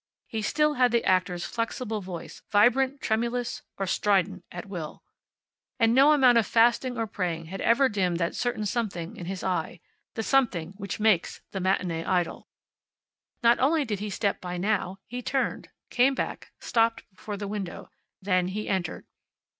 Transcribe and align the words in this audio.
He 0.25 0.41
still 0.41 0.73
had 0.73 0.91
the 0.91 1.05
actor's 1.05 1.45
flexible 1.45 2.01
voice, 2.01 2.41
vibrant, 2.49 3.01
tremulous, 3.01 3.61
or 3.77 3.85
strident, 3.85 4.43
at 4.51 4.65
will. 4.65 5.03
And 5.77 5.93
no 5.93 6.11
amount 6.13 6.39
of 6.39 6.47
fasting 6.47 6.97
or 6.97 7.05
praying 7.05 7.45
had 7.45 7.61
ever 7.61 7.87
dimmed 7.87 8.17
that 8.17 8.33
certain 8.33 8.65
something 8.65 9.15
in 9.15 9.27
his 9.27 9.43
eye 9.43 9.79
the 10.15 10.23
something 10.23 10.71
which 10.77 10.99
makes 10.99 11.41
the 11.51 11.59
matinee 11.59 12.03
idol. 12.03 12.47
Not 13.43 13.59
only 13.59 13.85
did 13.85 13.99
he 13.99 14.09
step 14.09 14.41
by 14.41 14.57
now; 14.57 14.97
he 15.05 15.21
turned, 15.21 15.69
came 15.91 16.15
back; 16.15 16.51
stopped 16.59 17.03
before 17.11 17.37
the 17.37 17.47
window. 17.47 17.91
Then 18.23 18.47
he 18.47 18.67
entered. 18.67 19.05